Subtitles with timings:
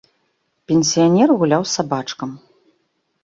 [0.69, 2.29] Пенсіянер гуляў з сабачкам.